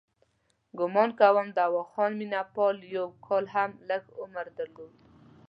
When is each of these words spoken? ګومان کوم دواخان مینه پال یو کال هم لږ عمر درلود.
ګومان 0.79 1.09
کوم 1.19 1.47
دواخان 1.57 2.11
مینه 2.19 2.41
پال 2.55 2.77
یو 2.95 3.07
کال 3.25 3.45
هم 3.53 3.71
لږ 3.89 4.03
عمر 4.21 4.45
درلود. 4.57 4.93